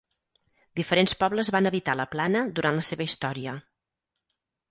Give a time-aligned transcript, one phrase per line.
[0.79, 3.57] Diferents pobles van habitar la plana durant la seva història.